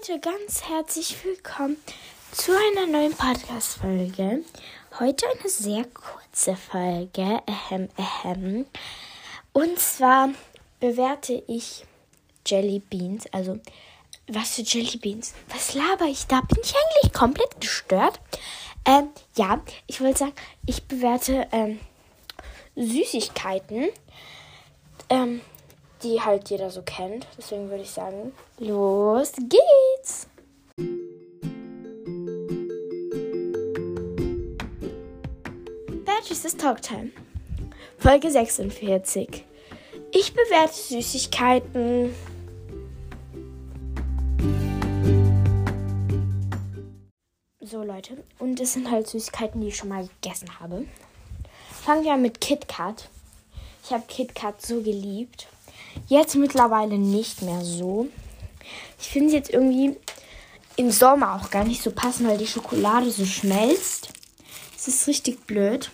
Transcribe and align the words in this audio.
Leute, 0.00 0.20
ganz 0.20 0.62
herzlich 0.62 1.24
willkommen 1.24 1.76
zu 2.32 2.52
einer 2.52 2.86
neuen 2.86 3.12
Podcast-Folge. 3.12 4.42
Heute 4.98 5.26
eine 5.26 5.48
sehr 5.48 5.84
kurze 5.84 6.56
Folge. 6.56 7.42
Ahem, 7.46 7.88
ahem. 7.96 8.66
Und 9.52 9.78
zwar 9.78 10.30
bewerte 10.78 11.42
ich 11.46 11.84
Jelly 12.46 12.78
Beans. 12.78 13.26
Also, 13.32 13.58
was 14.28 14.54
für 14.54 14.62
Jelly 14.62 14.96
Beans? 14.96 15.34
Was 15.48 15.74
laber 15.74 16.06
ich 16.06 16.26
da? 16.26 16.40
Bin 16.40 16.58
ich 16.62 16.74
eigentlich 16.74 17.12
komplett 17.12 17.60
gestört? 17.60 18.20
Ähm, 18.86 19.08
ja, 19.36 19.60
ich 19.86 20.00
wollte 20.00 20.20
sagen, 20.20 20.34
ich 20.66 20.84
bewerte 20.84 21.46
ähm, 21.52 21.78
Süßigkeiten. 22.74 23.88
Ähm, 25.10 25.42
die 26.02 26.20
halt 26.20 26.50
jeder 26.50 26.70
so 26.70 26.82
kennt. 26.82 27.26
Deswegen 27.36 27.70
würde 27.70 27.82
ich 27.82 27.90
sagen, 27.90 28.32
los 28.58 29.32
geht's! 29.36 29.79
Badges 36.40 36.54
ist 36.54 36.60
Talktime. 36.60 37.10
Folge 37.98 38.30
46. 38.30 39.44
Ich 40.10 40.32
bewerte 40.32 40.72
Süßigkeiten. 40.74 42.14
So 47.60 47.82
Leute, 47.82 48.24
und 48.38 48.58
es 48.58 48.72
sind 48.72 48.90
halt 48.90 49.06
Süßigkeiten, 49.08 49.60
die 49.60 49.68
ich 49.68 49.76
schon 49.76 49.90
mal 49.90 50.08
gegessen 50.08 50.58
habe. 50.60 50.86
Fangen 51.84 52.04
wir 52.04 52.14
an 52.14 52.22
mit 52.22 52.40
KitKat. 52.40 53.10
Ich 53.84 53.90
habe 53.90 54.04
KitKat 54.08 54.64
so 54.64 54.80
geliebt. 54.80 55.46
Jetzt 56.08 56.36
mittlerweile 56.36 56.96
nicht 56.96 57.42
mehr 57.42 57.62
so. 57.62 58.08
Ich 58.98 59.08
finde 59.08 59.28
es 59.28 59.34
jetzt 59.34 59.50
irgendwie 59.50 59.94
im 60.76 60.90
Sommer 60.90 61.34
auch 61.34 61.50
gar 61.50 61.64
nicht 61.64 61.82
so 61.82 61.90
passend, 61.90 62.30
weil 62.30 62.38
die 62.38 62.46
Schokolade 62.46 63.10
so 63.10 63.26
schmelzt. 63.26 64.08
Es 64.74 64.88
ist 64.88 65.06
richtig 65.06 65.46
blöd. 65.46 65.90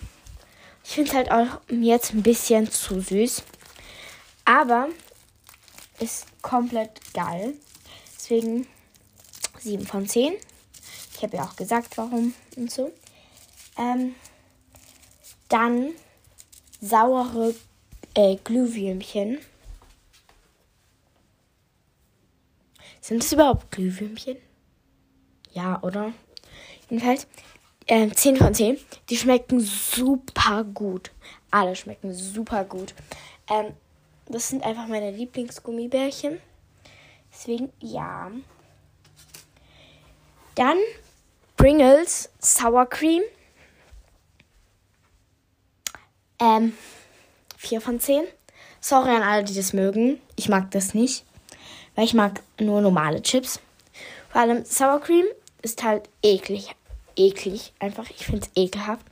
Ich 0.88 0.94
finde 0.94 1.10
es 1.10 1.16
halt 1.16 1.30
auch 1.30 1.60
jetzt 1.68 2.14
ein 2.14 2.22
bisschen 2.22 2.70
zu 2.70 3.00
süß. 3.00 3.42
Aber 4.44 4.88
ist 5.98 6.26
komplett 6.42 7.00
geil. 7.12 7.54
Deswegen 8.14 8.66
7 9.58 9.84
von 9.84 10.06
10. 10.06 10.34
Ich 11.14 11.22
habe 11.22 11.36
ja 11.36 11.44
auch 11.44 11.56
gesagt, 11.56 11.98
warum 11.98 12.34
und 12.56 12.70
so. 12.70 12.92
Ähm, 13.76 14.14
dann 15.48 15.92
saure 16.80 17.54
äh, 18.14 18.36
Glühwürmchen. 18.36 19.38
Sind 23.00 23.24
es 23.24 23.32
überhaupt 23.32 23.70
Glühwürmchen? 23.72 24.36
Ja, 25.52 25.82
oder? 25.82 26.12
Jedenfalls 26.88 27.26
äh, 27.86 28.08
10 28.08 28.36
von 28.36 28.54
10. 28.54 28.78
Die 29.08 29.16
schmecken 29.16 29.60
super 29.60 30.64
gut. 30.64 31.10
Alle 31.50 31.76
schmecken 31.76 32.12
super 32.12 32.64
gut. 32.64 32.94
Ähm, 33.48 33.72
das 34.28 34.48
sind 34.48 34.64
einfach 34.64 34.86
meine 34.86 35.10
Lieblingsgummibärchen. 35.10 36.40
Deswegen 37.32 37.72
ja. 37.80 38.30
Dann 40.54 40.78
Pringles 41.56 42.30
Sour 42.40 42.86
Cream. 42.86 43.22
Ähm, 46.38 46.72
4 47.56 47.80
von 47.80 48.00
10. 48.00 48.24
Sorry 48.80 49.10
an 49.10 49.22
alle, 49.22 49.44
die 49.44 49.54
das 49.54 49.72
mögen. 49.72 50.20
Ich 50.36 50.48
mag 50.48 50.70
das 50.70 50.94
nicht 50.94 51.24
weil 51.96 52.04
ich 52.04 52.14
mag 52.14 52.42
nur 52.60 52.80
normale 52.80 53.20
Chips. 53.22 53.58
Vor 54.30 54.40
allem 54.40 54.64
Sour 54.64 55.00
Cream 55.00 55.24
ist 55.62 55.82
halt 55.82 56.08
eklig. 56.22 56.76
Eklig, 57.16 57.72
einfach. 57.78 58.08
Ich 58.10 58.26
finde 58.26 58.42
es 58.46 58.50
ekelhaft. 58.62 59.06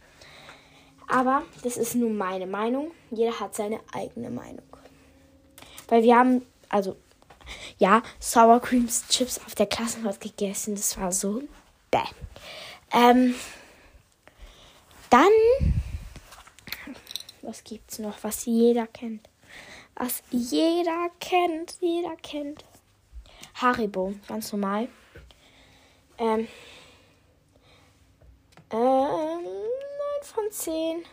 Aber 1.08 1.42
das 1.62 1.76
ist 1.76 1.94
nur 1.94 2.10
meine 2.10 2.46
Meinung. 2.46 2.90
Jeder 3.10 3.38
hat 3.40 3.54
seine 3.54 3.80
eigene 3.92 4.30
Meinung. 4.30 4.64
Weil 5.88 6.02
wir 6.02 6.16
haben, 6.16 6.42
also, 6.68 6.96
ja, 7.78 8.02
Sour 8.18 8.60
Creams 8.60 9.06
Chips 9.08 9.38
auf 9.44 9.54
der 9.54 9.66
Klassenfahrt 9.66 10.20
gegessen. 10.20 10.74
Das 10.74 10.98
war 10.98 11.12
so 11.12 11.42
bäh. 11.90 11.98
Ähm, 12.92 13.34
dann, 15.10 15.30
was 17.42 17.64
gibt's 17.64 17.98
noch, 17.98 18.16
was 18.22 18.46
jeder 18.46 18.86
kennt? 18.86 19.28
Was 19.96 20.22
jeder 20.30 21.10
kennt, 21.20 21.76
jeder 21.80 22.16
kennt. 22.16 22.64
Haribo, 23.54 24.14
ganz 24.26 24.52
normal. 24.52 24.88
Ähm, 26.18 26.48
9 28.70 29.46
von 30.22 30.43
10. 30.54 31.04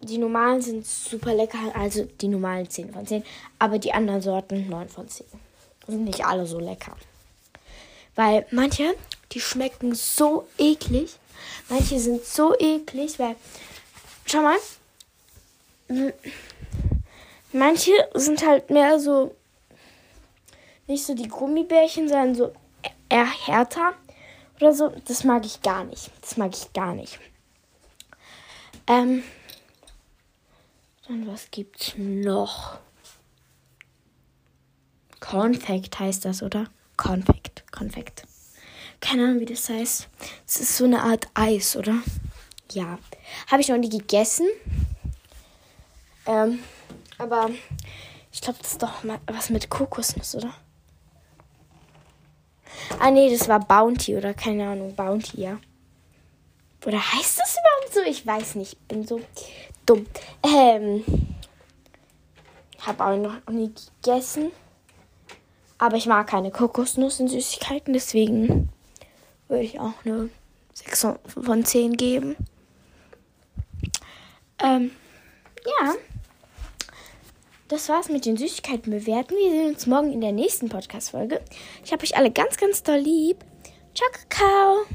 Die 0.00 0.18
normalen 0.18 0.62
sind 0.62 0.86
super 0.86 1.34
lecker, 1.34 1.58
also 1.74 2.04
die 2.04 2.28
normalen 2.28 2.70
10 2.70 2.92
von 2.92 3.06
10. 3.06 3.24
Aber 3.58 3.78
die 3.78 3.92
anderen 3.92 4.22
Sorten 4.22 4.68
9 4.68 4.88
von 4.88 5.08
10. 5.08 5.26
Sind 5.86 6.04
nicht 6.04 6.24
alle 6.24 6.46
so 6.46 6.60
lecker. 6.60 6.96
Weil 8.14 8.46
manche, 8.50 8.94
die 9.32 9.40
schmecken 9.40 9.94
so 9.94 10.46
eklig. 10.56 11.16
Manche 11.68 11.98
sind 11.98 12.24
so 12.24 12.54
eklig, 12.58 13.18
weil, 13.18 13.36
schau 14.26 14.42
mal, 14.42 14.58
manche 17.52 17.92
sind 18.14 18.46
halt 18.46 18.70
mehr 18.70 19.00
so 19.00 19.34
nicht 20.88 21.04
so 21.04 21.14
die 21.14 21.28
Gummibärchen, 21.28 22.08
sondern 22.08 22.34
so 22.34 22.52
eher 23.08 23.26
härter 23.26 23.92
oder 24.56 24.72
so. 24.72 24.92
Das 25.06 25.22
mag 25.22 25.44
ich 25.44 25.62
gar 25.62 25.84
nicht. 25.84 26.10
Das 26.22 26.36
mag 26.36 26.52
ich 26.54 26.72
gar 26.72 26.94
nicht. 26.94 27.18
Ähm, 28.88 29.22
dann 31.06 31.26
was 31.26 31.50
gibt's 31.50 31.92
noch? 31.96 32.78
Konfekt 35.20 35.98
heißt 35.98 36.24
das, 36.24 36.42
oder? 36.42 36.66
Konfekt, 36.96 37.70
Konfekt. 37.70 38.24
Keine 39.00 39.24
Ahnung, 39.24 39.40
wie 39.40 39.44
das 39.44 39.68
heißt. 39.68 40.08
Es 40.46 40.60
ist 40.60 40.76
so 40.76 40.84
eine 40.84 41.02
Art 41.02 41.28
Eis, 41.34 41.76
oder? 41.76 41.96
Ja. 42.72 42.98
Habe 43.50 43.60
ich 43.60 43.68
noch 43.68 43.76
nie 43.76 43.90
gegessen. 43.90 44.46
Ähm, 46.26 46.60
aber 47.18 47.50
ich 48.32 48.40
glaube, 48.40 48.58
das 48.62 48.72
ist 48.72 48.82
doch 48.82 49.04
mal 49.04 49.18
was 49.26 49.50
mit 49.50 49.68
Kokosnuss, 49.68 50.34
oder? 50.34 50.54
Ah, 52.98 53.10
nee, 53.10 53.30
das 53.30 53.48
war 53.48 53.60
Bounty 53.60 54.16
oder 54.16 54.34
keine 54.34 54.68
Ahnung, 54.68 54.94
Bounty, 54.94 55.42
ja. 55.42 55.58
Oder 56.86 56.98
heißt 56.98 57.38
das 57.38 57.56
überhaupt 57.56 57.94
so? 57.94 58.00
Ich 58.02 58.26
weiß 58.26 58.54
nicht. 58.54 58.88
Bin 58.88 59.06
so 59.06 59.20
dumm. 59.86 60.06
Ähm. 60.42 61.04
Habe 62.80 63.04
auch 63.04 63.16
noch 63.16 63.52
nie 63.52 63.72
gegessen. 64.02 64.52
Aber 65.78 65.96
ich 65.96 66.06
mag 66.06 66.26
keine 66.26 66.50
Kokosnuss 66.50 67.20
in 67.20 67.28
Süßigkeiten, 67.28 67.92
deswegen 67.92 68.68
würde 69.46 69.62
ich 69.62 69.78
auch 69.78 69.92
eine 70.04 70.28
6 70.74 71.06
von 71.26 71.64
10 71.64 71.96
geben. 71.96 72.36
Ähm, 74.60 74.90
ja 75.64 75.94
das 77.68 77.88
war's 77.88 78.08
mit 78.08 78.24
den 78.24 78.36
Süßigkeiten 78.36 78.90
bewerten. 78.90 79.36
Wir 79.36 79.50
sehen 79.50 79.68
uns 79.68 79.86
morgen 79.86 80.12
in 80.12 80.20
der 80.20 80.32
nächsten 80.32 80.68
Podcast-Folge. 80.68 81.40
Ich 81.84 81.92
habe 81.92 82.02
euch 82.02 82.16
alle 82.16 82.30
ganz, 82.30 82.56
ganz 82.56 82.82
doll 82.82 82.98
lieb. 82.98 83.44
Ciao, 83.94 84.08
Kakao. 84.10 84.86